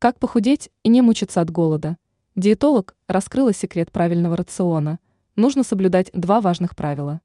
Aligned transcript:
Как 0.00 0.18
похудеть 0.18 0.70
и 0.82 0.88
не 0.88 1.02
мучиться 1.02 1.42
от 1.42 1.50
голода? 1.50 1.98
Диетолог 2.34 2.96
раскрыла 3.06 3.52
секрет 3.52 3.92
правильного 3.92 4.34
рациона. 4.34 4.98
Нужно 5.36 5.62
соблюдать 5.62 6.10
два 6.14 6.40
важных 6.40 6.74
правила. 6.74 7.20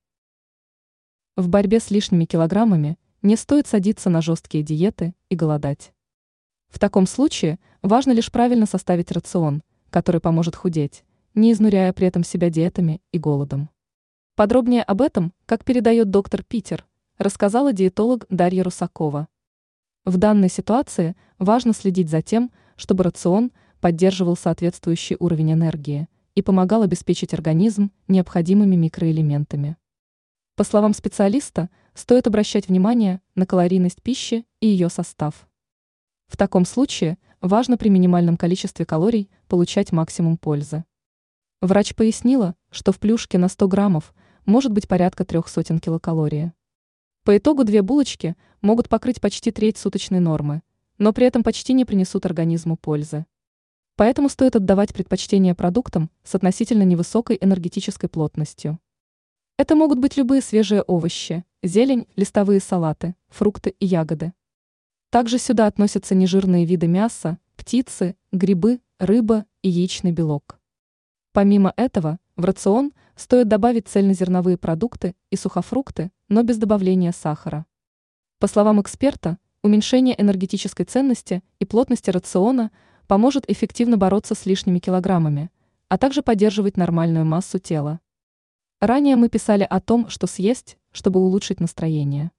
В 1.37 1.47
борьбе 1.47 1.79
с 1.79 1.89
лишними 1.89 2.25
килограммами 2.25 2.97
не 3.21 3.37
стоит 3.37 3.65
садиться 3.65 4.09
на 4.09 4.21
жесткие 4.21 4.61
диеты 4.61 5.15
и 5.29 5.37
голодать. 5.37 5.93
В 6.67 6.77
таком 6.77 7.07
случае 7.07 7.59
важно 7.81 8.11
лишь 8.11 8.29
правильно 8.29 8.65
составить 8.65 9.09
рацион, 9.13 9.63
который 9.89 10.19
поможет 10.19 10.57
худеть, 10.57 11.05
не 11.33 11.53
изнуряя 11.53 11.93
при 11.93 12.07
этом 12.07 12.25
себя 12.25 12.49
диетами 12.49 13.01
и 13.13 13.17
голодом. 13.17 13.69
Подробнее 14.35 14.83
об 14.83 15.01
этом, 15.01 15.31
как 15.45 15.63
передает 15.63 16.09
доктор 16.09 16.43
Питер, 16.43 16.85
рассказала 17.19 17.71
диетолог 17.71 18.25
Дарья 18.29 18.65
Русакова. 18.65 19.29
В 20.03 20.17
данной 20.17 20.49
ситуации 20.49 21.15
важно 21.39 21.73
следить 21.73 22.09
за 22.09 22.21
тем, 22.21 22.51
чтобы 22.75 23.03
рацион 23.03 23.51
поддерживал 23.79 24.35
соответствующий 24.35 25.15
уровень 25.19 25.53
энергии 25.53 26.07
и 26.35 26.41
помогал 26.41 26.81
обеспечить 26.81 27.33
организм 27.33 27.91
необходимыми 28.07 28.75
микроэлементами. 28.75 29.77
По 30.55 30.63
словам 30.63 30.93
специалиста, 30.93 31.69
стоит 31.93 32.27
обращать 32.27 32.67
внимание 32.67 33.21
на 33.35 33.45
калорийность 33.45 34.01
пищи 34.01 34.45
и 34.59 34.67
ее 34.67 34.89
состав. 34.89 35.47
В 36.27 36.37
таком 36.37 36.65
случае 36.65 37.17
важно 37.41 37.77
при 37.77 37.89
минимальном 37.89 38.37
количестве 38.37 38.85
калорий 38.85 39.29
получать 39.47 39.91
максимум 39.91 40.37
пользы. 40.37 40.83
Врач 41.61 41.95
пояснила, 41.95 42.55
что 42.69 42.91
в 42.91 42.99
плюшке 42.99 43.37
на 43.37 43.47
100 43.47 43.67
граммов 43.67 44.13
может 44.45 44.71
быть 44.71 44.87
порядка 44.87 45.25
трех 45.25 45.47
сотен 45.47 45.79
килокалорий. 45.79 46.51
По 47.23 47.37
итогу 47.37 47.63
две 47.63 47.81
булочки 47.81 48.35
могут 48.61 48.89
покрыть 48.89 49.21
почти 49.21 49.51
треть 49.51 49.77
суточной 49.77 50.19
нормы, 50.19 50.61
но 50.97 51.13
при 51.13 51.27
этом 51.27 51.43
почти 51.43 51.73
не 51.73 51.85
принесут 51.85 52.25
организму 52.25 52.77
пользы. 52.77 53.25
Поэтому 53.95 54.29
стоит 54.29 54.55
отдавать 54.55 54.93
предпочтение 54.93 55.55
продуктам 55.55 56.09
с 56.23 56.35
относительно 56.35 56.83
невысокой 56.83 57.37
энергетической 57.39 58.09
плотностью. 58.09 58.79
Это 59.57 59.75
могут 59.75 59.99
быть 59.99 60.17
любые 60.17 60.41
свежие 60.41 60.81
овощи, 60.81 61.45
зелень, 61.63 62.07
листовые 62.17 62.59
салаты, 62.59 63.15
фрукты 63.29 63.73
и 63.79 63.85
ягоды. 63.85 64.33
Также 65.11 65.37
сюда 65.37 65.67
относятся 65.67 66.13
нежирные 66.13 66.65
виды 66.65 66.87
мяса, 66.87 67.37
птицы, 67.55 68.17
грибы, 68.33 68.81
рыба 68.99 69.45
и 69.61 69.69
яичный 69.69 70.11
белок. 70.11 70.59
Помимо 71.31 71.73
этого, 71.77 72.19
в 72.35 72.43
рацион 72.43 72.91
стоит 73.15 73.47
добавить 73.47 73.87
цельнозерновые 73.87 74.57
продукты 74.57 75.15
и 75.29 75.37
сухофрукты, 75.37 76.11
но 76.27 76.43
без 76.43 76.57
добавления 76.57 77.13
сахара. 77.13 77.65
По 78.39 78.47
словам 78.47 78.81
эксперта, 78.81 79.37
уменьшение 79.65 80.19
энергетической 80.21 80.83
ценности 80.83 81.41
и 81.57 81.65
плотности 81.65 82.11
рациона 82.11 82.69
поможет 83.07 83.49
эффективно 83.49 83.97
бороться 83.97 84.35
с 84.35 84.45
лишними 84.45 84.77
килограммами, 84.77 85.49
а 85.89 85.97
также 85.97 86.21
поддерживать 86.21 86.77
нормальную 86.77 87.25
массу 87.25 87.57
тела. 87.57 87.99
Ранее 88.79 89.15
мы 89.15 89.27
писали 89.27 89.65
о 89.67 89.79
том, 89.79 90.07
что 90.07 90.27
съесть, 90.27 90.77
чтобы 90.91 91.19
улучшить 91.19 91.59
настроение. 91.59 92.29